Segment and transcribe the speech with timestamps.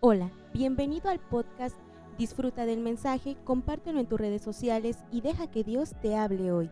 [0.00, 1.74] Hola, bienvenido al podcast.
[2.18, 6.70] Disfruta del mensaje, compártelo en tus redes sociales y deja que Dios te hable hoy.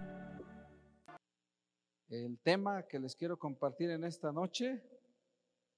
[2.11, 4.83] El tema que les quiero compartir en esta noche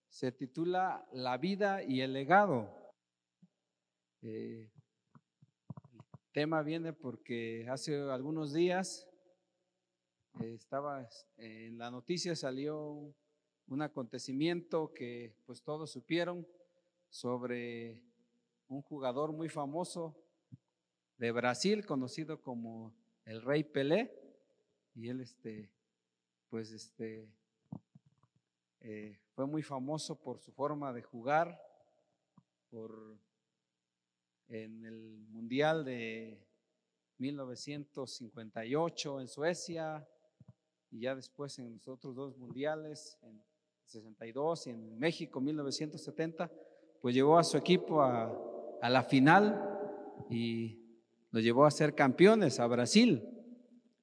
[0.08, 2.68] se titula La vida y el legado.
[4.22, 4.68] Eh,
[5.92, 9.08] el tema viene porque hace algunos días
[10.40, 13.14] eh, estaba en la noticia, salió
[13.68, 16.44] un acontecimiento que pues todos supieron
[17.08, 18.02] sobre
[18.68, 20.14] un jugador muy famoso
[21.18, 22.94] de Brasil, conocido como
[23.24, 24.12] el Rey Pelé,
[24.94, 25.70] y él este,
[26.48, 27.28] pues este,
[28.80, 31.60] eh, fue muy famoso por su forma de jugar,
[32.70, 33.18] por
[34.48, 36.40] en el Mundial de
[37.18, 40.08] 1958 en Suecia
[40.90, 43.42] y ya después en los otros dos mundiales, en
[43.86, 46.50] 62 y en México 1970
[47.06, 48.36] pues llevó a su equipo a,
[48.82, 49.62] la final
[50.28, 50.76] y
[51.30, 53.22] lo llevó a ser campeones a Brasil.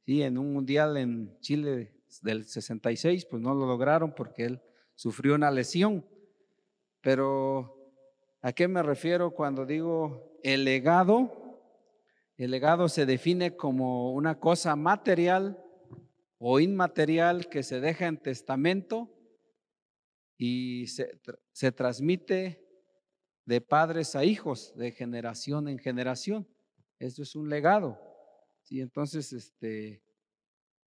[0.06, 4.62] Sí, en un mundial en Chile del 66, pues no lo lograron porque él
[4.96, 6.06] sufrió una lesión.
[7.02, 7.92] Pero
[8.42, 11.60] ¿a qué me refiero cuando digo el legado?
[12.38, 15.62] El legado se define como una cosa material
[16.38, 19.14] o inmaterial que se deja en testamento
[20.38, 21.20] y se,
[21.52, 22.63] se transmite
[23.46, 26.48] de padres a hijos, de generación en generación.
[27.00, 28.00] Esto es un legado.
[28.62, 28.80] ¿sí?
[28.82, 30.02] Entonces, este,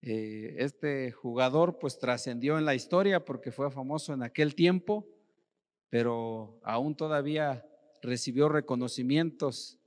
[0.01, 5.07] eh, este jugador pues trascendió en la historia porque fue famoso en aquel tiempo,
[5.89, 7.65] pero aún todavía
[8.01, 9.79] recibió reconocimientos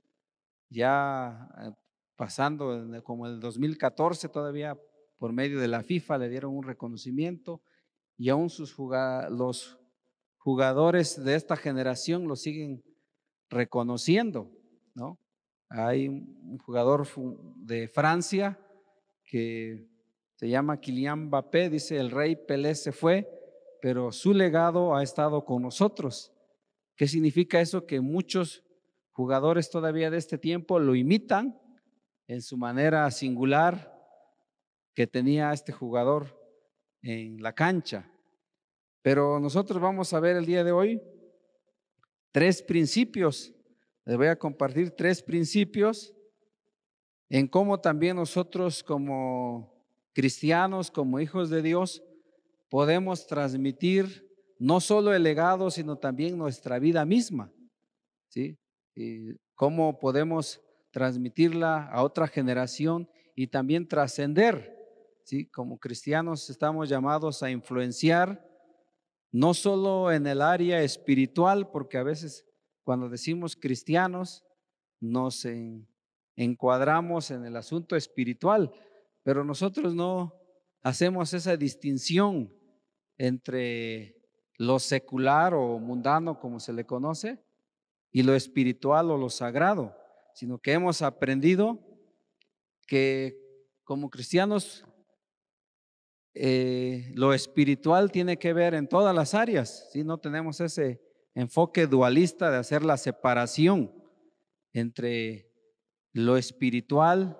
[0.69, 1.71] ya eh,
[2.15, 4.79] pasando como el 2014 todavía
[5.17, 7.61] por medio de la FIFA le dieron un reconocimiento
[8.17, 8.75] y aún sus
[9.29, 9.80] los
[10.43, 12.83] jugadores de esta generación lo siguen
[13.49, 14.49] reconociendo,
[14.95, 15.19] ¿no?
[15.69, 17.07] Hay un jugador
[17.57, 18.59] de Francia
[19.23, 19.87] que
[20.35, 23.29] se llama Kylian Mbappé, dice el rey Pelé se fue,
[23.81, 26.33] pero su legado ha estado con nosotros.
[26.95, 27.85] ¿Qué significa eso?
[27.85, 28.63] Que muchos
[29.11, 31.61] jugadores todavía de este tiempo lo imitan
[32.27, 33.95] en su manera singular
[34.95, 36.37] que tenía este jugador
[37.03, 38.10] en la cancha.
[39.01, 41.01] Pero nosotros vamos a ver el día de hoy
[42.31, 43.53] tres principios.
[44.05, 46.13] Les voy a compartir tres principios
[47.29, 49.73] en cómo también nosotros como
[50.13, 52.03] cristianos, como hijos de Dios,
[52.69, 54.29] podemos transmitir
[54.59, 57.51] no solo el legado, sino también nuestra vida misma.
[58.27, 58.57] ¿Sí?
[58.95, 64.77] Y cómo podemos transmitirla a otra generación y también trascender.
[65.23, 65.47] ¿Sí?
[65.47, 68.50] Como cristianos estamos llamados a influenciar
[69.31, 72.45] no solo en el área espiritual, porque a veces
[72.83, 74.43] cuando decimos cristianos
[74.99, 75.47] nos
[76.35, 78.71] encuadramos en el asunto espiritual,
[79.23, 80.33] pero nosotros no
[80.83, 82.53] hacemos esa distinción
[83.17, 84.17] entre
[84.57, 87.43] lo secular o mundano, como se le conoce,
[88.11, 89.95] y lo espiritual o lo sagrado,
[90.33, 91.79] sino que hemos aprendido
[92.85, 93.37] que
[93.83, 94.85] como cristianos
[96.33, 101.01] eh, lo espiritual tiene que ver en todas las áreas, si no tenemos ese
[101.35, 103.93] enfoque dualista de hacer la separación
[104.73, 105.51] entre
[106.13, 107.37] lo espiritual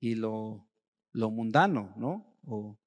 [0.00, 0.68] y lo,
[1.12, 2.38] lo mundano, ¿no?
[2.46, 2.78] O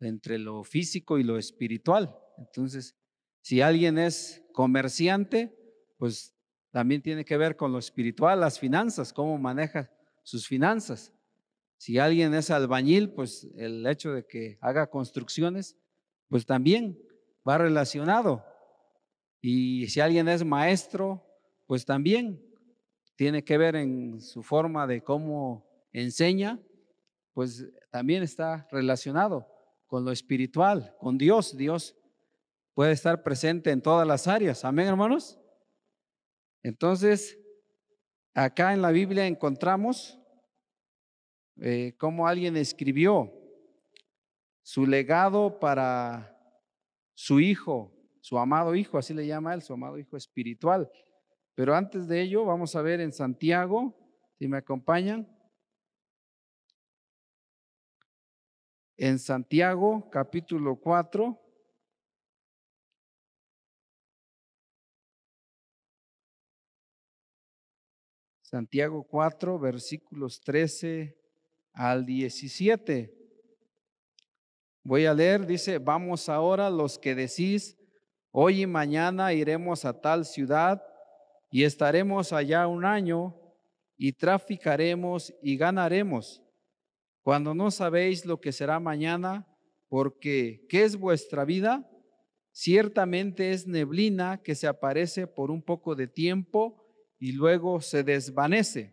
[0.00, 2.16] entre lo físico y lo espiritual.
[2.38, 2.96] Entonces,
[3.42, 5.56] si alguien es comerciante,
[5.98, 6.34] pues
[6.70, 9.90] también tiene que ver con lo espiritual, las finanzas, cómo maneja
[10.22, 11.12] sus finanzas.
[11.82, 15.76] Si alguien es albañil, pues el hecho de que haga construcciones,
[16.28, 16.96] pues también
[17.46, 18.44] va relacionado.
[19.40, 21.26] Y si alguien es maestro,
[21.66, 22.40] pues también
[23.16, 26.60] tiene que ver en su forma de cómo enseña,
[27.32, 29.48] pues también está relacionado
[29.88, 31.56] con lo espiritual, con Dios.
[31.56, 31.96] Dios
[32.74, 34.64] puede estar presente en todas las áreas.
[34.64, 35.36] Amén, hermanos.
[36.62, 37.40] Entonces,
[38.34, 40.21] acá en la Biblia encontramos
[41.60, 43.32] eh, cómo alguien escribió
[44.62, 46.38] su legado para
[47.14, 50.90] su hijo, su amado hijo, así le llama él, su amado hijo espiritual.
[51.54, 53.94] Pero antes de ello, vamos a ver en Santiago,
[54.38, 55.28] si me acompañan.
[58.96, 61.38] En Santiago, capítulo 4.
[68.42, 71.21] Santiago 4, versículos 13
[71.72, 73.14] al 17.
[74.84, 77.78] Voy a leer, dice, vamos ahora los que decís,
[78.30, 80.82] hoy y mañana iremos a tal ciudad
[81.50, 83.36] y estaremos allá un año
[83.96, 86.42] y traficaremos y ganaremos,
[87.22, 89.46] cuando no sabéis lo que será mañana,
[89.88, 91.88] porque ¿qué es vuestra vida?
[92.50, 96.84] Ciertamente es neblina que se aparece por un poco de tiempo
[97.18, 98.92] y luego se desvanece.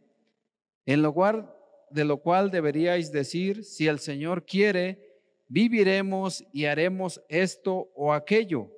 [0.85, 1.58] En lugar
[1.91, 5.09] de lo cual deberíais decir, si el Señor quiere,
[5.47, 8.71] viviremos y haremos esto o aquello.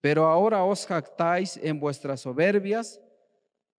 [0.00, 3.00] Pero ahora os jactáis en vuestras soberbias.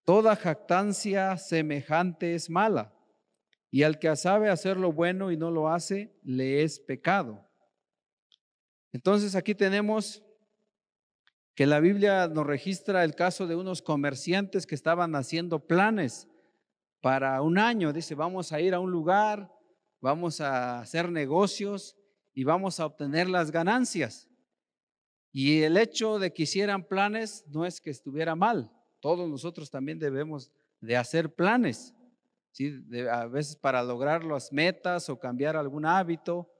[0.03, 2.93] Toda jactancia semejante es mala.
[3.71, 7.47] Y al que sabe hacer lo bueno y no lo hace, le es pecado.
[8.91, 10.23] Entonces aquí tenemos
[11.55, 16.27] que la Biblia nos registra el caso de unos comerciantes que estaban haciendo planes
[17.01, 17.93] para un año.
[17.93, 19.51] Dice, vamos a ir a un lugar,
[20.01, 21.97] vamos a hacer negocios
[22.33, 24.29] y vamos a obtener las ganancias.
[25.31, 28.71] Y el hecho de que hicieran planes no es que estuviera mal.
[28.99, 30.51] Todos nosotros también debemos
[30.81, 31.93] de hacer planes.
[32.51, 32.83] ¿sí?
[33.11, 36.51] a veces para lograr las metas o cambiar algún hábito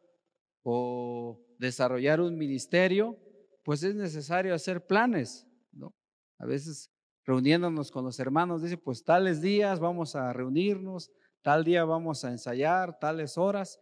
[0.63, 3.17] o desarrollar un ministerio,
[3.63, 5.93] pues es necesario hacer planes, ¿no?
[6.37, 6.91] A veces
[7.29, 11.11] reuniéndonos con los hermanos, dice, pues tales días vamos a reunirnos,
[11.43, 13.79] tal día vamos a ensayar, tales horas.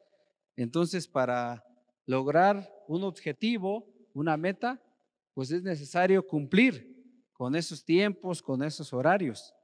[0.57, 1.63] Entonces, para
[2.05, 4.83] lograr un objetivo, una meta,
[5.33, 6.93] pues es necesario cumplir
[7.31, 9.55] con esos tiempos, con esos horarios.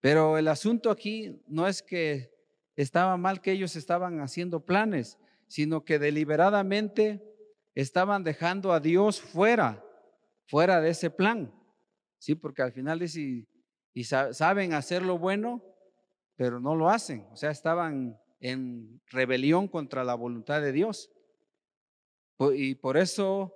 [0.00, 2.30] Pero el asunto aquí no es que
[2.76, 5.16] estaba mal que ellos estaban haciendo planes,
[5.46, 7.24] sino que deliberadamente
[7.74, 9.82] estaban dejando a Dios fuera,
[10.44, 11.57] fuera de ese plan.
[12.18, 13.46] Sí, porque al final dice,
[13.94, 15.62] y, saben hacer lo bueno,
[16.36, 17.26] pero no lo hacen.
[17.32, 21.10] O sea, estaban en rebelión contra la voluntad de Dios.
[22.54, 23.54] Y por eso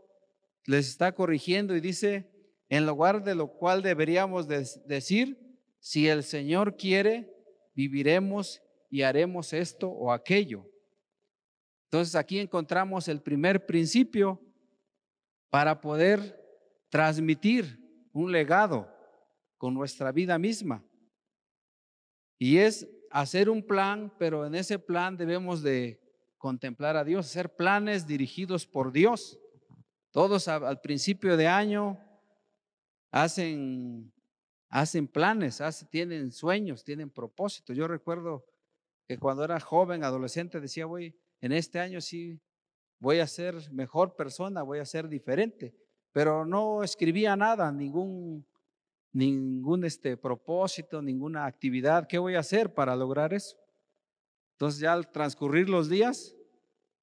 [0.66, 2.30] les está corrigiendo y dice,
[2.68, 5.38] en lugar de lo cual deberíamos decir,
[5.78, 7.32] si el Señor quiere,
[7.74, 10.66] viviremos y haremos esto o aquello.
[11.84, 14.40] Entonces aquí encontramos el primer principio
[15.50, 16.40] para poder
[16.88, 17.81] transmitir
[18.12, 18.88] un legado
[19.58, 20.84] con nuestra vida misma.
[22.38, 26.00] Y es hacer un plan, pero en ese plan debemos de
[26.38, 29.38] contemplar a Dios, hacer planes dirigidos por Dios.
[30.10, 31.98] Todos al principio de año
[33.12, 34.12] hacen,
[34.68, 37.76] hacen planes, tienen sueños, tienen propósitos.
[37.76, 38.44] Yo recuerdo
[39.06, 42.40] que cuando era joven, adolescente, decía, voy, en este año sí
[42.98, 45.74] voy a ser mejor persona, voy a ser diferente,
[46.12, 48.46] pero no escribía nada, ningún,
[49.12, 52.06] ningún este propósito, ninguna actividad.
[52.06, 53.56] ¿Qué voy a hacer para lograr eso?
[54.52, 56.36] Entonces ya al transcurrir los días,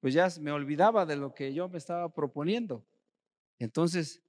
[0.00, 2.86] pues ya me olvidaba de lo que yo me estaba proponiendo.
[3.58, 4.22] Entonces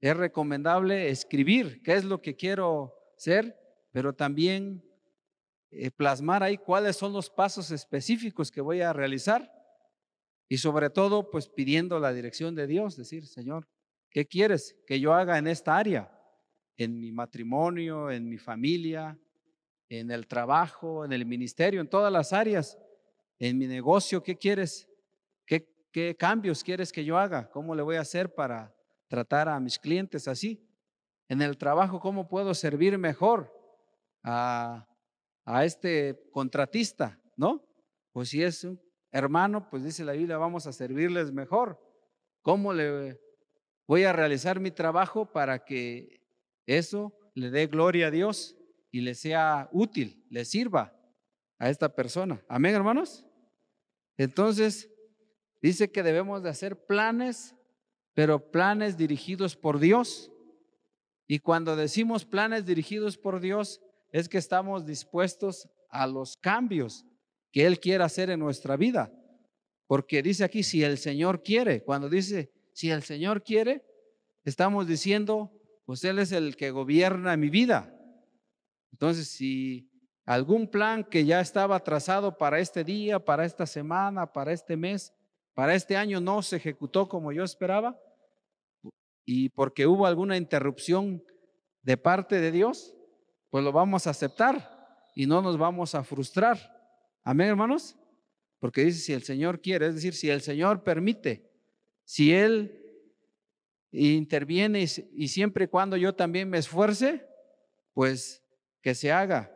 [0.00, 3.58] es recomendable escribir qué es lo que quiero ser,
[3.90, 4.84] pero también
[5.70, 9.50] eh, plasmar ahí cuáles son los pasos específicos que voy a realizar
[10.48, 13.66] y sobre todo, pues pidiendo la dirección de Dios, decir, Señor,
[14.10, 16.12] ¿qué quieres que yo haga en esta área?
[16.76, 19.18] En mi matrimonio, en mi familia,
[19.88, 22.78] en el trabajo, en el ministerio, en todas las áreas,
[23.38, 24.88] en mi negocio, ¿qué quieres?
[25.46, 27.48] ¿Qué, cambios quieres que yo haga?
[27.50, 28.74] ¿Cómo le voy a hacer para
[29.08, 30.62] tratar a mis clientes así?
[31.26, 33.50] En el trabajo, ¿cómo puedo servir mejor
[34.22, 34.86] a,
[35.46, 37.18] a este contratista?
[37.34, 37.66] ¿No?
[38.12, 38.78] Pues si es un
[39.10, 41.80] hermano, pues dice la Biblia, vamos a servirles mejor.
[42.42, 43.18] ¿Cómo le
[43.86, 46.20] voy a realizar mi trabajo para que
[46.66, 48.56] eso le dé gloria a Dios
[48.90, 50.94] y le sea útil, le sirva
[51.58, 52.44] a esta persona?
[52.48, 53.24] Amén, hermanos.
[54.16, 54.90] Entonces,
[55.62, 57.54] dice que debemos de hacer planes,
[58.14, 60.32] pero planes dirigidos por Dios.
[61.26, 63.80] Y cuando decimos planes dirigidos por Dios,
[64.12, 67.04] es que estamos dispuestos a los cambios
[67.52, 69.12] que Él quiere hacer en nuestra vida.
[69.86, 73.82] Porque dice aquí, si el Señor quiere, cuando dice, si el Señor quiere,
[74.44, 75.50] estamos diciendo,
[75.86, 77.90] pues Él es el que gobierna mi vida.
[78.92, 79.90] Entonces, si
[80.26, 85.14] algún plan que ya estaba trazado para este día, para esta semana, para este mes,
[85.54, 87.98] para este año no se ejecutó como yo esperaba,
[89.24, 91.24] y porque hubo alguna interrupción
[91.80, 92.94] de parte de Dios,
[93.48, 96.58] pues lo vamos a aceptar y no nos vamos a frustrar.
[97.24, 97.96] Amén, hermanos.
[98.58, 101.55] Porque dice, si el Señor quiere, es decir, si el Señor permite,
[102.06, 102.80] si Él
[103.90, 107.26] interviene y, siempre y cuando yo también me esfuerce,
[107.92, 108.44] pues
[108.80, 109.52] que se haga.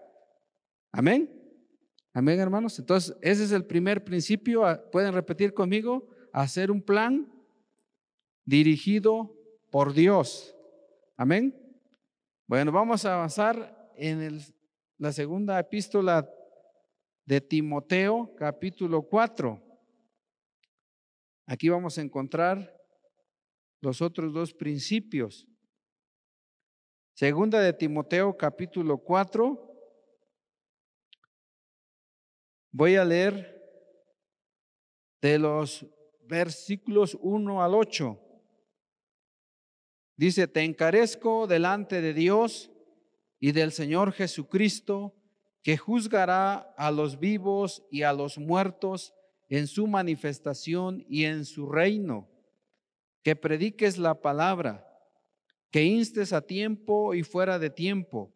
[0.90, 1.30] Amén.
[2.12, 2.76] Amén, hermanos.
[2.80, 4.66] Entonces, ese es el primer principio.
[4.66, 7.32] Ah, pueden repetir conmigo, hacer un plan
[8.44, 9.32] dirigido
[9.70, 10.56] por Dios.
[11.16, 11.54] Amén.
[12.48, 14.40] Bueno, vamos a avanzar en
[14.98, 16.28] la segunda epístola
[17.26, 19.69] de Timoteo, capítulo 4.
[21.50, 22.80] Aquí vamos a encontrar
[23.80, 25.48] los otros dos principios.
[27.12, 29.60] Segunda de Timoteo, capítulo 4.
[32.70, 33.60] Voy a leer
[35.20, 35.84] de los
[36.28, 38.16] versículos 1 al 8.
[40.16, 42.70] Dice, te encarezco delante de Dios
[43.40, 45.16] y del Señor Jesucristo,
[45.64, 49.14] que juzgará a los vivos y a los muertos
[49.50, 52.28] en su manifestación y en su reino,
[53.22, 54.86] que prediques la palabra,
[55.70, 58.32] que instes a tiempo y fuera de tiempo,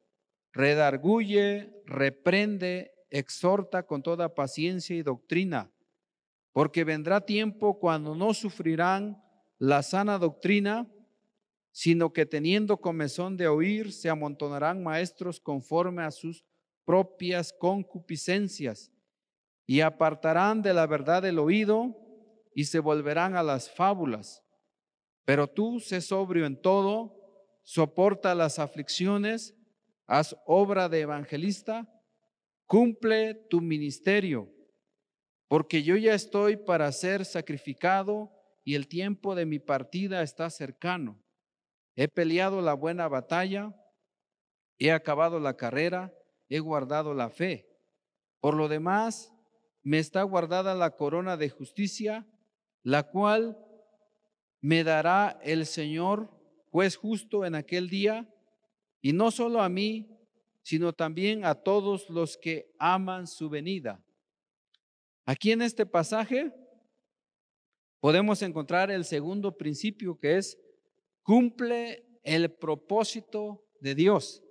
[0.53, 5.71] redarguye, reprende, exhorta con toda paciencia y doctrina.
[6.53, 9.23] Porque vendrá tiempo cuando no sufrirán
[9.59, 10.89] la sana doctrina,
[11.71, 16.45] sino que teniendo comezón de oír, se amontonarán maestros conforme a sus
[16.85, 18.93] propias concupiscencias,
[19.67, 22.01] y apartarán de la verdad el oído,
[22.55, 24.43] y se volverán a las fábulas.
[25.25, 27.17] Pero tú sé sobrio en todo,
[27.65, 29.57] soporta las aflicciones,
[30.07, 31.89] haz obra de evangelista,
[32.67, 34.55] cumple tu ministerio
[35.49, 38.33] porque yo ya estoy para ser sacrificado
[38.65, 41.23] y el tiempo de mi partida está cercano.
[41.95, 43.73] He peleado la buena batalla,
[44.79, 46.13] he acabado la carrera,
[46.49, 47.69] he guardado la fe.
[48.41, 49.33] Por lo demás,
[49.85, 52.27] me está guardada la corona de justicia,
[52.83, 53.59] la cual
[54.61, 56.31] me dará el Señor,
[56.71, 58.29] juez justo en aquel día,
[59.03, 60.09] y no solo a mí,
[60.63, 64.03] sino también a todos los que aman su venida.
[65.27, 66.53] Aquí en este pasaje
[68.01, 70.59] podemos encontrar el segundo principio que es
[71.23, 74.43] cumple el propósito de Dios.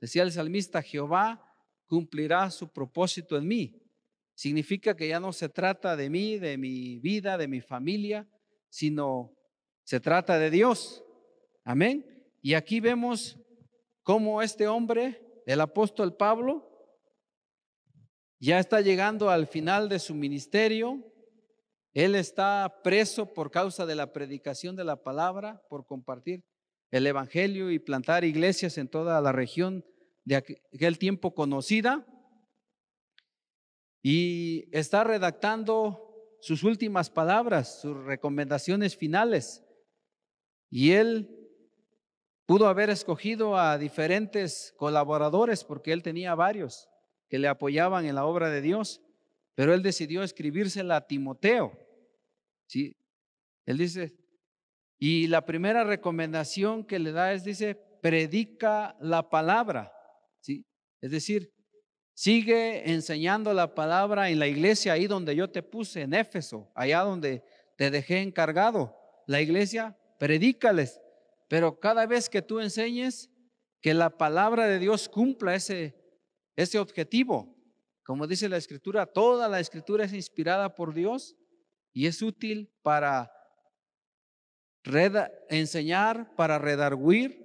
[0.00, 1.42] Decía el salmista, Jehová
[1.86, 3.81] cumplirá su propósito en mí.
[4.34, 8.28] Significa que ya no se trata de mí, de mi vida, de mi familia,
[8.68, 9.36] sino
[9.84, 11.04] se trata de Dios.
[11.64, 12.06] Amén.
[12.40, 13.38] Y aquí vemos
[14.02, 16.68] cómo este hombre, el apóstol Pablo,
[18.40, 21.00] ya está llegando al final de su ministerio.
[21.92, 26.42] Él está preso por causa de la predicación de la palabra, por compartir
[26.90, 29.84] el Evangelio y plantar iglesias en toda la región
[30.24, 32.06] de aquel tiempo conocida.
[34.02, 39.64] Y está redactando sus últimas palabras, sus recomendaciones finales.
[40.70, 41.42] Y él
[42.46, 46.88] pudo haber escogido a diferentes colaboradores porque él tenía varios
[47.28, 49.00] que le apoyaban en la obra de Dios,
[49.54, 51.72] pero él decidió escribírsela a Timoteo.
[52.66, 52.96] ¿sí?
[53.64, 54.14] Él dice,
[54.98, 59.92] y la primera recomendación que le da es, dice, predica la palabra.
[60.40, 60.66] ¿sí?
[61.00, 61.52] Es decir,
[62.14, 67.00] sigue enseñando la palabra en la iglesia ahí donde yo te puse, en Éfeso, allá
[67.00, 67.44] donde
[67.76, 68.96] te dejé encargado.
[69.26, 71.00] La iglesia, predícales,
[71.48, 73.30] pero cada vez que tú enseñes,
[73.80, 75.94] que la palabra de Dios cumpla ese,
[76.56, 77.54] ese objetivo.
[78.04, 81.36] Como dice la escritura, toda la escritura es inspirada por Dios
[81.92, 83.32] y es útil para
[85.48, 87.42] enseñar, para redarguir,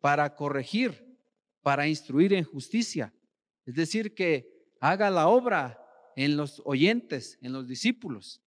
[0.00, 1.18] para corregir,
[1.62, 3.12] para instruir en justicia.
[3.66, 5.82] Es decir, que haga la obra
[6.16, 8.40] en los oyentes, en los discípulos.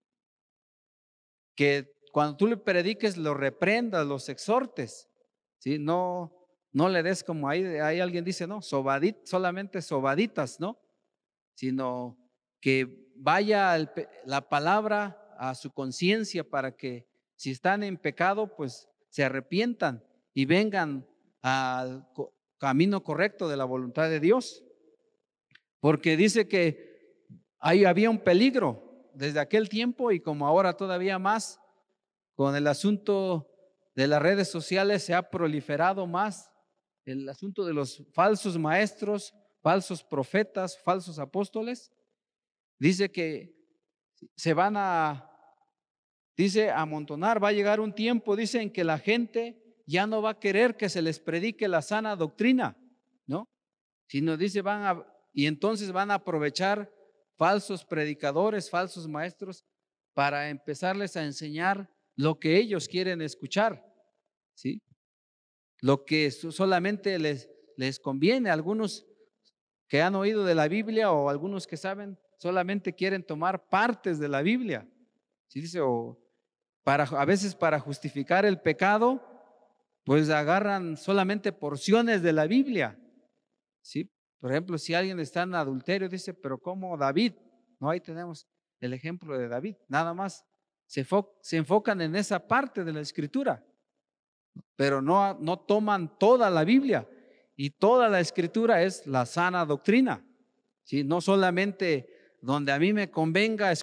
[1.56, 5.10] Que cuando tú le prediques, lo reprendas, los exhortes.
[5.60, 5.78] ¿sí?
[5.78, 6.34] No,
[6.72, 10.80] no le des como ahí, ahí alguien dice, no, solamente sobaditas, ¿no?
[11.54, 12.18] Sino
[12.62, 13.78] que vaya
[14.26, 20.46] la palabra a su conciencia para que si están en pecado, pues se arrepientan y
[20.46, 21.08] vengan
[21.42, 22.08] al
[22.58, 24.64] camino correcto de la voluntad de Dios.
[25.80, 27.26] Porque dice que
[27.60, 31.60] ahí había un peligro desde aquel tiempo y como ahora todavía más
[32.36, 33.50] con el asunto
[33.96, 36.52] de las redes sociales se ha proliferado más
[37.06, 41.92] el asunto de los falsos maestros, falsos profetas, falsos apóstoles,
[42.78, 43.56] dice que
[44.36, 45.30] se van a,
[46.38, 50.32] dice, amontonar, va a llegar un tiempo, dice, en que la gente ya no va
[50.32, 52.78] a querer que se les predique la sana doctrina,
[53.26, 53.50] ¿no?
[54.08, 56.92] Sino dice, van a, y entonces van a aprovechar
[57.38, 59.66] falsos predicadores, falsos maestros,
[60.14, 63.86] para empezarles a enseñar lo que ellos quieren escuchar,
[64.54, 64.82] ¿sí?
[65.82, 68.50] lo que solamente les, les conviene.
[68.50, 69.06] Algunos
[69.88, 74.28] que han oído de la Biblia o algunos que saben solamente quieren tomar partes de
[74.28, 74.88] la Biblia.
[75.48, 75.80] ¿Sí dice?
[75.82, 76.20] O
[76.84, 79.24] para, a veces para justificar el pecado,
[80.04, 83.00] pues agarran solamente porciones de la Biblia.
[83.82, 84.12] ¿sí?
[84.40, 87.34] Por ejemplo, si alguien está en adulterio, dice, pero ¿cómo David?
[87.80, 88.48] No, ahí tenemos
[88.80, 90.46] el ejemplo de David, nada más.
[90.86, 91.06] Se,
[91.42, 93.64] se enfocan en esa parte de la escritura,
[94.76, 97.08] pero no, no toman toda la Biblia.
[97.56, 100.26] Y toda la escritura es la sana doctrina.
[100.84, 101.04] ¿sí?
[101.04, 103.74] No solamente donde a mí me convenga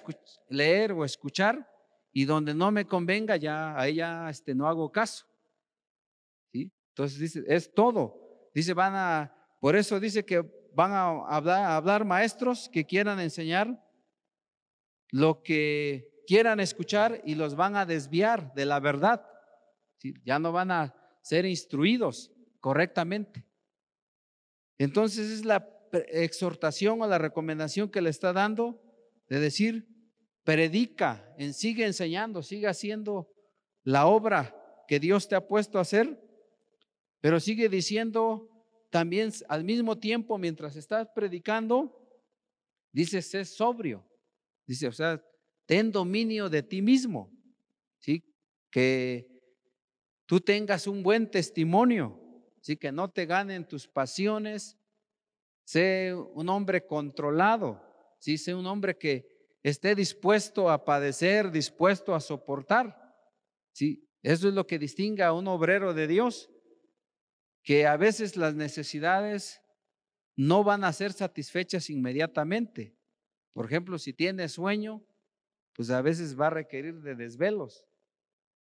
[0.49, 1.69] leer o escuchar
[2.11, 5.27] y donde no me convenga ya a ella este, no hago caso.
[6.51, 6.71] ¿sí?
[6.89, 8.49] Entonces dice, es todo.
[8.53, 13.83] Dice, van a, por eso dice que van a hablar, a maestros que quieran enseñar
[15.09, 19.25] lo que quieran escuchar y los van a desviar de la verdad.
[20.23, 23.45] Ya no van a ser instruidos correctamente.
[24.77, 25.67] Entonces es la
[26.11, 28.79] exhortación o la recomendación que le está dando
[29.29, 29.87] de decir,
[30.43, 33.33] predica, sigue enseñando, sigue haciendo
[33.83, 34.55] la obra
[34.87, 36.21] que Dios te ha puesto a hacer,
[37.19, 38.56] pero sigue diciendo
[38.97, 41.95] también al mismo tiempo mientras estás predicando,
[42.91, 44.03] dice, sé sobrio,
[44.65, 45.23] dice, o sea,
[45.67, 47.31] ten dominio de ti mismo,
[47.99, 48.23] ¿sí?
[48.71, 49.27] Que
[50.25, 52.19] tú tengas un buen testimonio,
[52.59, 52.75] ¿sí?
[52.75, 54.79] Que no te ganen tus pasiones,
[55.63, 57.79] sé un hombre controlado,
[58.17, 58.35] ¿sí?
[58.39, 59.27] sé un hombre que
[59.61, 62.97] esté dispuesto a padecer, dispuesto a soportar.
[63.73, 64.09] ¿sí?
[64.23, 66.49] Eso es lo que distingue a un obrero de Dios,
[67.67, 69.61] que a veces las necesidades
[70.37, 72.95] no van a ser satisfechas inmediatamente.
[73.51, 75.05] Por ejemplo, si tiene sueño,
[75.73, 77.83] pues a veces va a requerir de desvelos.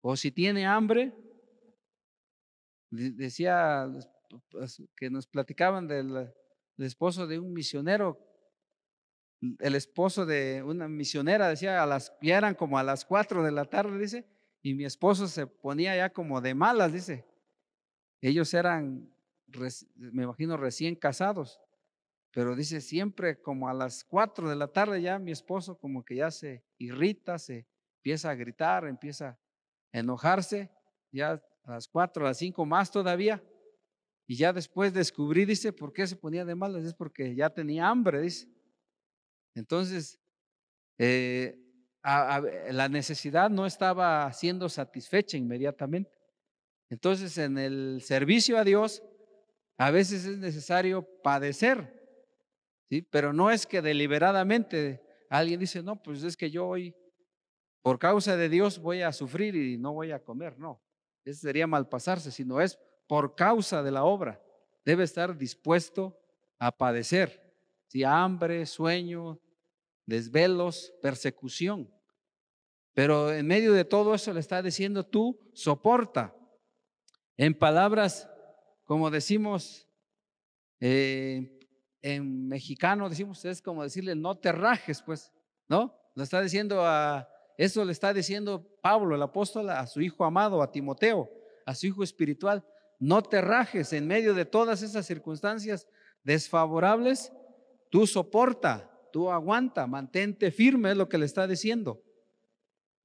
[0.01, 1.13] O si tiene hambre,
[2.89, 3.87] decía
[4.49, 6.33] pues, que nos platicaban del
[6.75, 8.17] el esposo de un misionero,
[9.59, 13.51] el esposo de una misionera, decía, a las, ya eran como a las cuatro de
[13.51, 14.25] la tarde, dice,
[14.63, 17.28] y mi esposo se ponía ya como de malas, dice.
[18.21, 19.09] Ellos eran,
[19.95, 21.59] me imagino, recién casados,
[22.31, 26.17] pero dice, siempre como a las cuatro de la tarde ya mi esposo como que
[26.17, 27.65] ya se irrita, se
[27.97, 29.39] empieza a gritar, empieza
[29.91, 30.69] a enojarse,
[31.11, 33.43] ya a las cuatro, a las cinco más todavía.
[34.27, 37.87] Y ya después descubrí, dice, por qué se ponía de malas, es porque ya tenía
[37.87, 38.47] hambre, dice.
[39.55, 40.19] Entonces,
[40.99, 41.57] eh,
[42.03, 46.18] la necesidad no estaba siendo satisfecha inmediatamente.
[46.89, 49.03] Entonces, en el servicio a Dios,
[49.77, 51.93] a veces es necesario padecer,
[52.89, 53.01] ¿sí?
[53.01, 56.95] pero no es que deliberadamente alguien dice, no, pues es que yo hoy,
[57.81, 60.57] por causa de Dios, voy a sufrir y no voy a comer.
[60.59, 60.81] No,
[61.23, 64.41] eso sería mal pasarse, sino es por causa de la obra.
[64.83, 66.19] Debe estar dispuesto
[66.57, 67.41] a padecer,
[67.87, 69.39] si hambre, sueño,
[70.05, 71.89] desvelos, persecución.
[72.93, 76.35] Pero en medio de todo eso le está diciendo tú, soporta.
[77.39, 78.29] En palabras,
[78.83, 79.87] como decimos
[80.81, 81.57] eh,
[82.01, 85.31] en mexicano, decimos, es como decirle, no te rajes, pues,
[85.69, 85.97] ¿no?
[86.15, 90.61] Lo está diciendo a, eso le está diciendo Pablo, el apóstol, a su hijo amado,
[90.61, 91.31] a Timoteo,
[91.65, 92.65] a su hijo espiritual.
[92.99, 95.87] No te rajes en medio de todas esas circunstancias
[96.25, 97.31] desfavorables.
[97.89, 102.03] Tú soporta, tú aguanta, mantente firme, es lo que le está diciendo.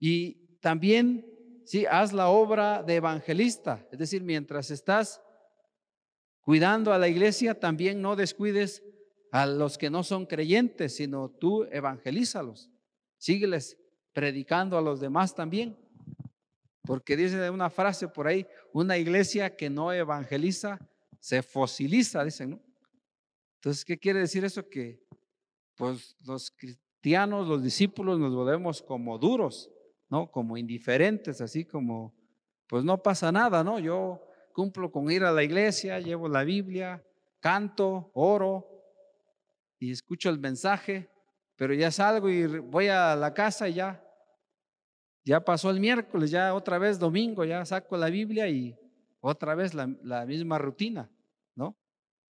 [0.00, 1.24] Y también,
[1.64, 3.86] sí, haz la obra de evangelista.
[3.90, 5.20] Es decir, mientras estás
[6.40, 8.82] cuidando a la iglesia, también no descuides
[9.32, 12.70] a los que no son creyentes, sino tú evangelízalos.
[13.18, 13.76] Sígueles
[14.12, 15.76] predicando a los demás también.
[16.82, 20.78] Porque dice una frase por ahí, una iglesia que no evangeliza
[21.18, 22.60] se fosiliza, dicen, ¿no?
[23.56, 24.68] Entonces, ¿qué quiere decir eso?
[24.68, 25.02] Que
[25.74, 29.70] pues los cristianos, los discípulos nos volvemos como duros,
[30.08, 30.30] ¿no?
[30.30, 32.14] Como indiferentes, así como,
[32.66, 33.78] pues no pasa nada, ¿no?
[33.78, 37.04] Yo cumplo con ir a la iglesia, llevo la Biblia,
[37.40, 38.68] canto, oro
[39.78, 41.10] y escucho el mensaje,
[41.56, 44.04] pero ya salgo y voy a la casa y ya
[45.24, 48.76] ya pasó el miércoles, ya otra vez domingo, ya saco la Biblia y
[49.20, 49.86] otra vez la,
[50.26, 51.10] misma rutina,
[51.54, 51.76] ¿no?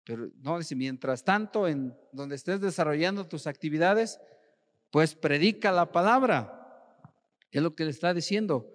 [0.03, 4.19] Pero no, dice, mientras tanto, en donde estés desarrollando tus actividades,
[4.91, 6.54] pues predica la palabra.
[7.55, 8.69] Es lo que le está diciendo,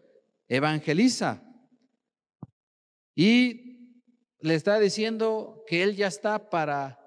[0.49, 1.45] evangeliza.
[3.15, 4.07] Y
[4.39, 6.99] le está diciendo que él ya está para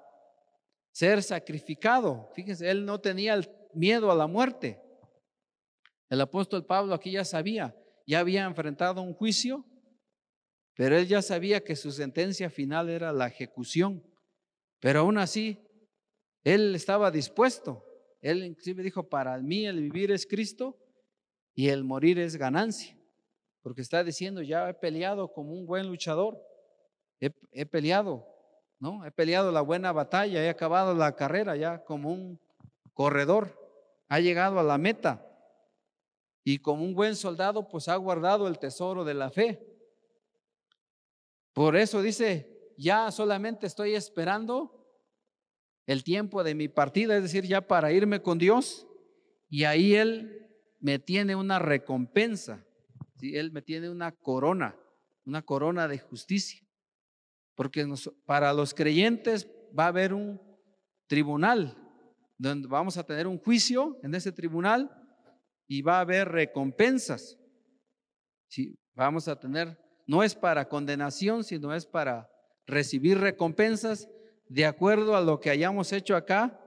[0.92, 2.30] ser sacrificado.
[2.36, 3.42] Fíjense, él no tenía
[3.74, 4.84] miedo a la muerte.
[6.12, 9.66] El apóstol Pablo aquí ya sabía, ya había enfrentado un juicio,
[10.76, 14.04] pero él ya sabía que su sentencia final era la ejecución.
[14.80, 15.58] Pero aún así,
[16.44, 17.84] él estaba dispuesto.
[18.22, 20.78] Él inclusive dijo, para mí el vivir es Cristo
[21.56, 22.98] y el morir es ganancia.
[23.62, 26.38] porque está diciendo, ya he peleado como un buen luchador,
[27.22, 28.28] he, he peleado,
[28.78, 29.06] ¿no?
[29.06, 32.42] He peleado la buena batalla, he acabado la carrera ya como un
[32.94, 33.58] corredor,
[34.10, 35.26] ha llegado a la meta
[36.44, 39.66] y como un buen soldado, pues ha guardado el tesoro de la fe.
[41.54, 44.86] Por eso dice, ya solamente estoy esperando
[45.86, 48.88] el tiempo de mi partida, es decir, ya para irme con Dios,
[49.50, 50.43] y ahí Él
[50.84, 52.62] me tiene una recompensa,
[53.16, 53.38] ¿sí?
[53.38, 54.76] Él me tiene una corona,
[55.26, 56.62] una corona de justicia,
[57.56, 57.88] porque
[58.26, 60.42] para los creyentes va a haber un
[61.08, 61.78] tribunal,
[62.38, 64.92] donde vamos a tener un juicio en ese tribunal
[65.68, 67.40] y va a haber recompensas.
[68.50, 68.78] ¿sí?
[68.94, 72.30] Vamos a tener, no es para condenación, sino es para
[72.68, 74.10] recibir recompensas
[74.50, 76.60] de acuerdo a lo que hayamos hecho acá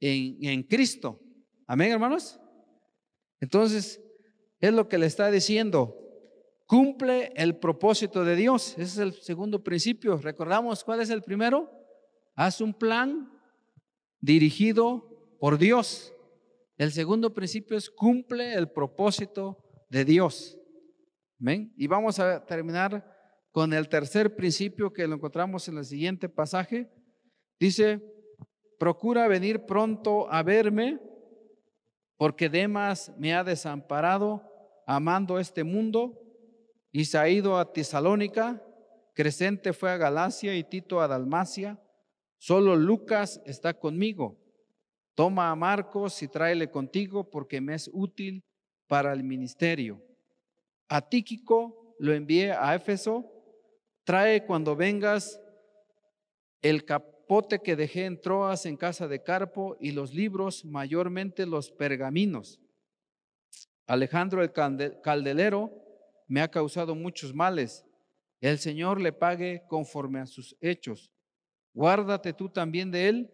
[0.00, 1.20] en, en Cristo.
[1.66, 2.40] Amén, hermanos.
[3.40, 4.02] Entonces,
[4.60, 5.96] es lo que le está diciendo.
[6.66, 8.72] Cumple el propósito de Dios.
[8.72, 10.16] Ese es el segundo principio.
[10.16, 11.70] ¿Recordamos cuál es el primero?
[12.34, 13.30] Haz un plan
[14.20, 16.12] dirigido por Dios.
[16.76, 20.58] El segundo principio es cumple el propósito de Dios.
[21.76, 23.14] Y vamos a terminar
[23.52, 26.90] con el tercer principio que lo encontramos en el siguiente pasaje.
[27.58, 28.02] Dice,
[28.78, 31.00] procura venir pronto a verme,
[32.16, 34.42] porque Demas me ha desamparado
[34.86, 36.22] amando este mundo
[36.92, 38.62] y se ha ido a Tesalónica,
[39.14, 41.80] Crescente fue a Galacia y Tito a Dalmacia,
[42.38, 44.38] solo Lucas está conmigo.
[45.14, 48.44] Toma a Marcos y tráele contigo porque me es útil
[48.86, 50.02] para el ministerio.
[50.88, 53.32] A Tíquico lo envié a Éfeso
[54.06, 55.42] Trae cuando vengas
[56.62, 56.84] el
[57.26, 62.60] capote que dejé en Troas en casa de Carpo y los libros, mayormente los pergaminos.
[63.88, 65.72] Alejandro el caldelero
[66.28, 67.84] me ha causado muchos males.
[68.40, 71.10] El Señor le pague conforme a sus hechos.
[71.74, 73.30] Guárdate tú también de él,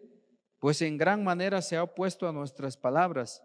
[0.57, 3.43] pues en gran manera se ha opuesto a nuestras palabras.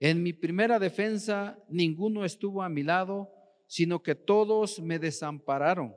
[0.00, 3.32] En mi primera defensa ninguno estuvo a mi lado,
[3.68, 5.94] sino que todos me desampararon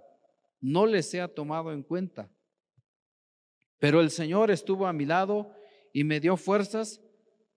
[0.63, 2.31] no les sea tomado en cuenta.
[3.83, 5.51] Pero el Señor estuvo a mi lado
[5.91, 7.01] y me dio fuerzas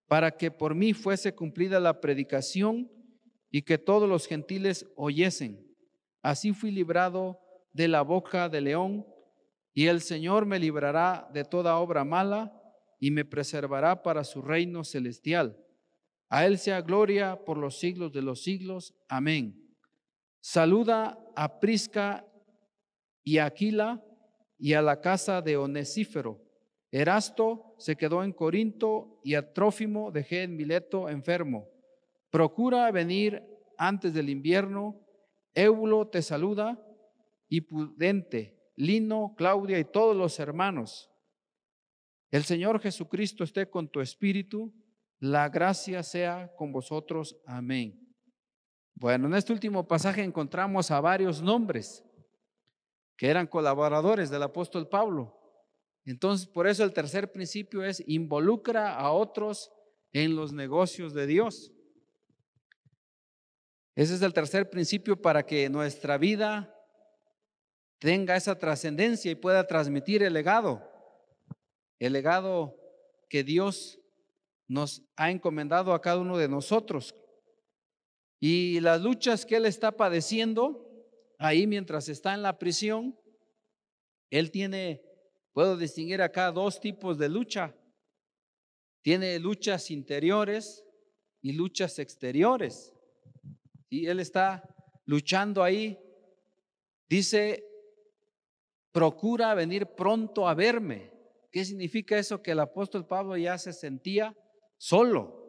[0.09, 2.91] para que por mí fuese cumplida la predicación
[3.49, 5.65] y que todos los gentiles oyesen.
[6.23, 7.39] Así fui librado
[7.73, 9.07] de la boca del león
[9.73, 12.61] y el Señor me librará de toda obra mala
[12.99, 15.57] y me preservará para su reino celestial.
[16.29, 18.97] A Él sea gloria por los siglos de los siglos.
[19.09, 19.65] Amén.
[20.41, 22.27] Saluda a Prisca
[23.23, 24.03] y Aquila
[24.59, 26.43] y a la casa de Onesífero.
[26.91, 31.69] Erasto se quedó en Corinto y a Trófimo dejé en Mileto enfermo.
[32.31, 33.43] Procura venir
[33.77, 35.01] antes del invierno.
[35.55, 36.83] Eulo te saluda
[37.49, 41.11] y Pudente, Lino, Claudia y todos los hermanos.
[42.31, 44.73] El Señor Jesucristo esté con tu espíritu.
[45.19, 47.37] La gracia sea con vosotros.
[47.47, 48.07] Amén.
[48.95, 52.06] Bueno, en este último pasaje encontramos a varios nombres
[53.17, 55.37] que eran colaboradores del apóstol Pablo.
[56.05, 59.73] Entonces, por eso el tercer principio es involucra a otros
[60.13, 61.73] en los negocios de Dios.
[63.95, 66.73] Ese es el tercer principio para que nuestra vida
[67.99, 70.83] tenga esa trascendencia y pueda transmitir el legado,
[71.99, 72.77] el legado
[73.29, 73.99] que Dios
[74.69, 77.15] nos ha encomendado a cada uno de nosotros.
[78.39, 80.86] Y las luchas que Él está padeciendo,
[81.39, 83.19] ahí mientras está en la prisión,
[84.31, 85.03] él tiene,
[85.53, 87.75] puedo distinguir acá dos tipos de lucha.
[89.03, 90.85] Tiene luchas interiores
[91.41, 92.93] y luchas exteriores.
[93.89, 94.63] Y él está
[95.05, 95.99] luchando ahí.
[97.09, 97.65] Dice,
[98.91, 101.13] procura venir pronto a verme.
[101.53, 102.43] ¿Qué significa eso?
[102.43, 104.37] Que el apóstol Pablo ya se sentía
[104.77, 105.47] solo.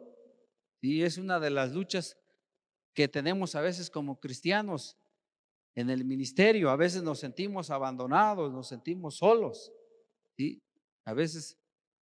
[0.80, 2.16] Y es una de las luchas
[2.94, 4.96] que tenemos a veces como cristianos
[5.74, 6.70] en el ministerio.
[6.70, 9.72] A veces nos sentimos abandonados, nos sentimos solos.
[10.36, 10.62] ¿sí?
[11.04, 11.58] A veces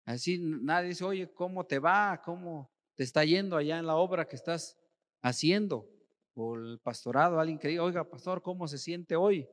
[0.04, 2.22] así nadie dice, oye, ¿cómo te va?
[2.24, 4.78] ¿Cómo te está yendo allá en la obra que estás
[5.22, 5.88] haciendo?
[6.34, 9.48] O el pastorado, alguien que diga, oiga, pastor, ¿cómo se siente hoy?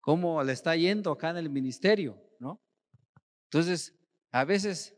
[0.00, 2.20] ¿Cómo le está yendo acá en el ministerio?
[2.38, 2.60] ¿No?
[3.44, 3.94] Entonces,
[4.30, 4.94] a veces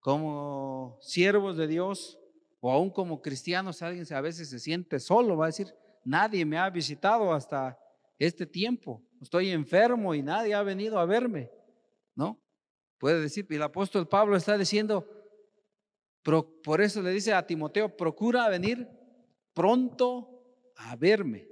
[0.00, 2.18] como siervos de Dios
[2.60, 5.74] o aún como cristianos, alguien a veces se siente solo, va a decir,
[6.06, 7.78] nadie me ha visitado hasta
[8.18, 9.02] este tiempo.
[9.20, 11.50] Estoy enfermo y nadie ha venido a verme.
[12.14, 12.40] ¿No?
[12.98, 15.06] Puede decir, y el apóstol Pablo está diciendo,
[16.22, 18.88] por eso le dice a Timoteo, procura venir
[19.52, 21.46] pronto a verme.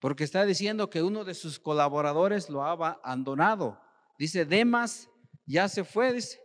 [0.00, 3.80] Porque está diciendo que uno de sus colaboradores lo ha abandonado.
[4.18, 5.08] Dice, Demas
[5.46, 6.38] ya se fue, dice,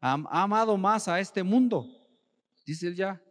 [0.00, 1.86] ha, amado más a este mundo.
[2.66, 3.22] Dice él ya,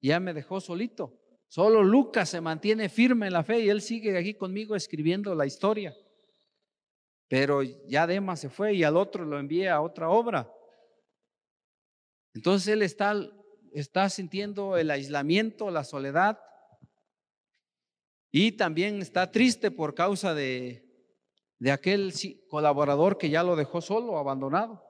[0.00, 1.12] ya me dejó solito.
[1.48, 5.46] Solo Lucas se mantiene firme en la fe y él sigue aquí conmigo escribiendo la
[5.46, 5.96] historia.
[7.28, 10.52] Pero ya Demas se fue y al otro lo envía a otra obra.
[12.34, 13.14] Entonces él está,
[13.72, 16.38] está sintiendo el aislamiento, la soledad
[18.30, 20.86] y también está triste por causa de,
[21.58, 22.12] de aquel
[22.48, 24.84] colaborador que ya lo dejó solo, abandonado.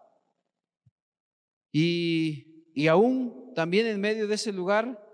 [1.70, 5.05] Y, y aún también en medio de ese lugar,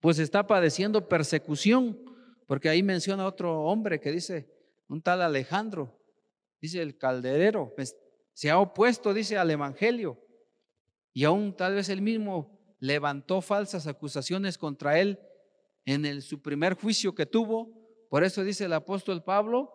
[0.00, 1.98] pues está padeciendo persecución,
[2.46, 4.50] porque ahí menciona otro hombre que dice,
[4.88, 5.96] un tal Alejandro,
[6.60, 7.96] dice el calderero, pues,
[8.32, 10.18] se ha opuesto, dice, al Evangelio.
[11.12, 15.20] Y aún tal vez él mismo levantó falsas acusaciones contra él
[15.84, 18.06] en el, su primer juicio que tuvo.
[18.08, 19.72] Por eso dice el apóstol Pablo,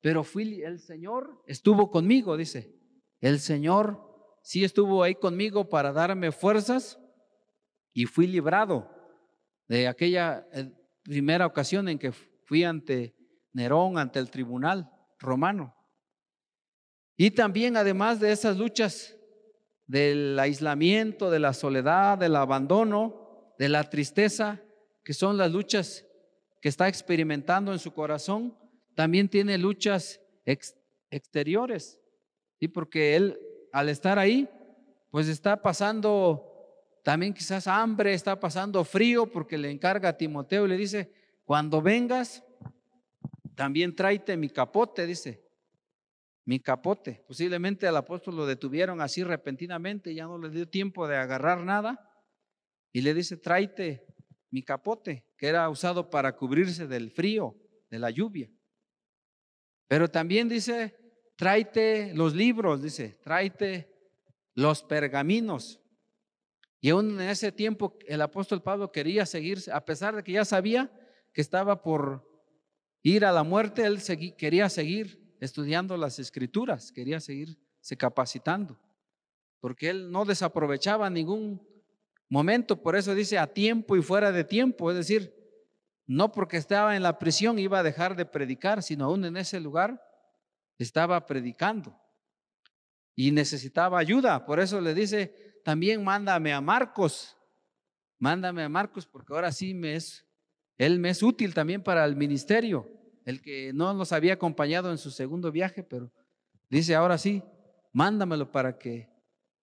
[0.00, 2.78] pero fui el Señor, estuvo conmigo, dice.
[3.20, 4.00] El Señor
[4.42, 7.00] sí estuvo ahí conmigo para darme fuerzas
[7.92, 8.93] y fui librado
[9.68, 10.70] de aquella eh,
[11.02, 13.14] primera ocasión en que fui ante
[13.52, 15.74] Nerón ante el tribunal romano.
[17.16, 19.16] Y también además de esas luchas
[19.86, 24.60] del aislamiento, de la soledad, del abandono, de la tristeza,
[25.04, 26.04] que son las luchas
[26.60, 28.58] que está experimentando en su corazón,
[28.94, 30.20] también tiene luchas
[31.10, 32.00] exteriores.
[32.58, 33.38] y Porque él,
[33.72, 34.48] al estar ahí,
[35.10, 36.53] pues está pasando
[37.04, 41.12] también quizás hambre, está pasando frío, porque le encarga a Timoteo y le dice,
[41.44, 42.42] cuando vengas,
[43.54, 45.44] también tráete mi capote, dice.
[46.46, 47.22] Mi capote.
[47.28, 52.10] Posiblemente al apóstol lo detuvieron así repentinamente, ya no le dio tiempo de agarrar nada.
[52.90, 54.06] Y le dice, tráete
[54.50, 57.54] mi capote, que era usado para cubrirse del frío,
[57.90, 58.50] de la lluvia.
[59.88, 60.96] Pero también dice,
[61.36, 63.92] tráete los libros, dice, tráete
[64.54, 65.83] los pergaminos.
[66.84, 70.44] Y aún en ese tiempo el apóstol Pablo quería seguir, a pesar de que ya
[70.44, 70.92] sabía
[71.32, 72.28] que estaba por
[73.02, 74.02] ir a la muerte, él
[74.36, 78.78] quería seguir estudiando las escrituras, quería seguirse capacitando,
[79.60, 81.66] porque él no desaprovechaba ningún
[82.28, 85.34] momento, por eso dice a tiempo y fuera de tiempo, es decir,
[86.06, 89.58] no porque estaba en la prisión iba a dejar de predicar, sino aún en ese
[89.58, 90.06] lugar
[90.76, 91.98] estaba predicando
[93.16, 97.36] y necesitaba ayuda, por eso le dice, también mándame a Marcos,
[98.20, 100.24] mándame a Marcos, porque ahora sí me es,
[100.78, 102.88] él me es útil también para el ministerio
[103.24, 106.12] el que no nos había acompañado en su segundo viaje, pero
[106.68, 107.42] dice, ahora sí,
[107.92, 109.08] mándamelo para que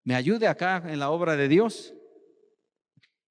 [0.04, 1.94] me ayude acá en la obra de Dios.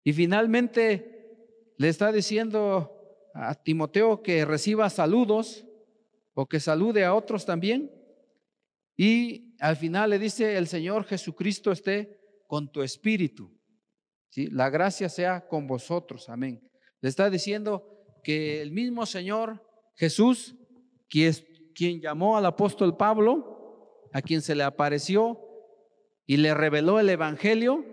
[0.04, 2.96] Y finalmente le está diciendo
[3.34, 5.66] a Timoteo que reciba saludos
[6.34, 7.90] o que salude a otros también.
[8.96, 12.19] Y al final le dice, el Señor Jesucristo esté
[12.50, 13.56] con tu espíritu.
[14.28, 14.48] ¿Sí?
[14.48, 16.28] La gracia sea con vosotros.
[16.28, 16.68] Amén.
[17.00, 17.86] Le está diciendo
[18.24, 20.56] que el mismo Señor Jesús,
[21.08, 25.40] quien llamó al apóstol Pablo, a quien se le apareció
[26.26, 27.84] y le reveló el Evangelio,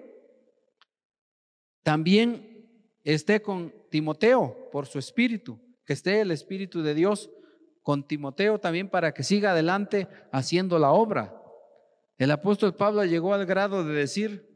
[1.84, 2.68] también
[3.04, 7.30] esté con Timoteo por su espíritu, que esté el Espíritu de Dios
[7.84, 11.40] con Timoteo también para que siga adelante haciendo la obra.
[12.18, 14.47] El apóstol Pablo llegó al grado de decir,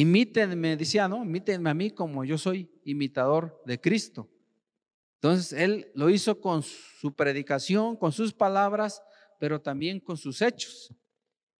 [0.00, 1.24] imítenme, decía, ¿no?
[1.24, 4.28] Imítenme a mí como yo soy imitador de Cristo.
[5.14, 9.02] Entonces, él lo hizo con su predicación, con sus palabras,
[9.40, 10.94] pero también con sus hechos.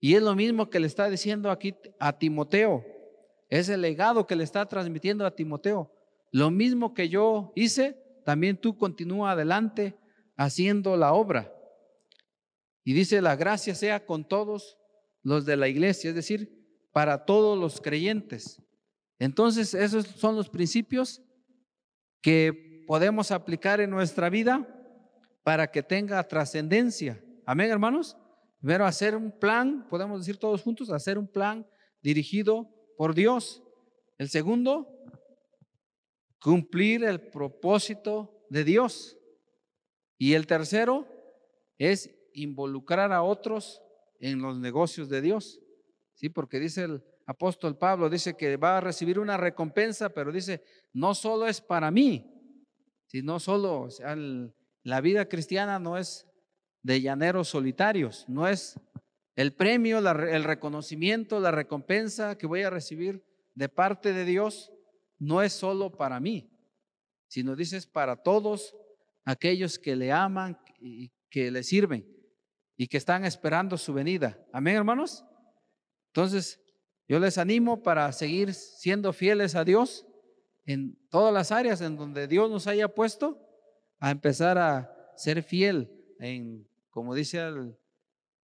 [0.01, 2.85] Y es lo mismo que le está diciendo aquí a Timoteo.
[3.49, 5.91] Es el legado que le está transmitiendo a Timoteo.
[6.31, 7.97] Lo mismo que yo hice,
[8.27, 9.97] también tú continúa adelante
[10.37, 11.55] haciendo la obra.
[12.85, 14.77] Y dice, la gracia sea con todos
[15.23, 16.56] los de la iglesia, es decir,
[16.97, 18.59] para todos los creyentes.
[19.19, 21.21] Entonces, esos son los principios
[22.23, 24.67] que podemos aplicar en nuestra vida
[25.43, 27.23] para que tenga trascendencia.
[27.45, 28.17] Amén, hermanos.
[28.61, 31.67] Primero, hacer un plan, podemos decir todos juntos, hacer un plan
[32.01, 33.63] dirigido por Dios.
[34.17, 34.89] El segundo,
[36.41, 39.19] cumplir el propósito de Dios.
[40.17, 41.07] Y el tercero
[41.77, 43.83] es involucrar a otros
[44.19, 45.61] en los negocios de Dios.
[46.17, 50.63] Sí, porque dice el apóstol Pablo, dice que va a recibir una recompensa, pero dice,
[50.95, 52.33] no solo es para mí,
[53.05, 53.89] si no solo,
[54.83, 56.27] la vida cristiana no es
[56.83, 58.81] de llaneros solitarios, no es
[59.35, 63.23] el premio, el reconocimiento, la recompensa que voy a recibir
[63.55, 64.73] de parte de Dios,
[65.19, 66.51] no es solo para mí,
[67.29, 68.75] sino dices para todos
[69.27, 72.11] aquellos que le aman y que le sirven
[72.75, 74.43] y que están esperando su venida.
[74.51, 75.23] Amén, hermanos.
[76.17, 76.59] Entonces,
[77.07, 80.07] yo les animo para seguir siendo fieles a Dios
[80.65, 83.39] en todas las áreas en donde Dios nos haya puesto,
[83.99, 87.77] a empezar a ser fiel en, como dice el,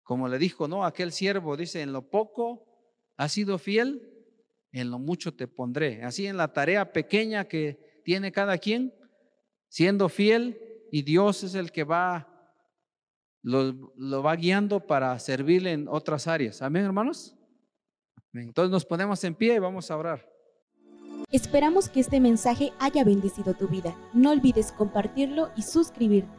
[0.02, 0.84] como le dijo, ¿no?
[0.84, 2.66] Aquel siervo dice, en lo poco
[3.18, 4.02] has sido fiel,
[4.72, 6.04] en lo mucho te pondré.
[6.04, 8.96] Así en la tarea pequeña que tiene cada quien,
[9.68, 10.60] siendo fiel,
[10.92, 12.52] y Dios es el que va,
[13.44, 16.64] lo, lo va guiando para servirle en otras áreas.
[16.64, 17.36] Amén, hermanos.
[18.34, 20.26] Entonces nos ponemos en pie y vamos a orar.
[21.32, 23.96] Esperamos que este mensaje haya bendecido tu vida.
[24.14, 26.39] No olvides compartirlo y suscribirte.